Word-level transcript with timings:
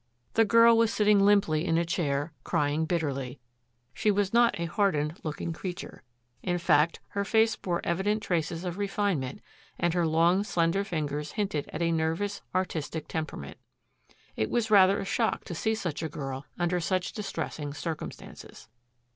The 0.33 0.45
girl 0.45 0.75
was 0.79 0.91
sitting 0.91 1.19
limply 1.19 1.63
in 1.63 1.77
a 1.77 1.85
chair 1.85 2.33
crying 2.43 2.85
bitterly. 2.85 3.39
She 3.93 4.09
was 4.09 4.33
not 4.33 4.59
a 4.59 4.65
hardened 4.65 5.19
looking 5.21 5.53
creature. 5.53 6.01
In 6.41 6.57
fact, 6.57 6.99
her 7.09 7.23
face 7.23 7.55
bore 7.55 7.81
evident 7.83 8.23
traces 8.23 8.63
of 8.65 8.79
refinement, 8.79 9.41
and 9.77 9.93
her 9.93 10.07
long, 10.07 10.43
slender 10.43 10.83
fingers 10.83 11.33
hinted 11.33 11.69
at 11.71 11.83
a 11.83 11.91
nervous, 11.91 12.41
artistic 12.55 13.07
temperament. 13.07 13.59
It 14.35 14.49
was 14.49 14.71
rather 14.71 14.97
a 14.99 15.05
shock 15.05 15.43
to 15.43 15.53
see 15.53 15.75
such 15.75 16.01
a 16.01 16.09
girl 16.09 16.47
under 16.57 16.79
such 16.79 17.13
distressing 17.13 17.71
circumstances. 17.71 18.69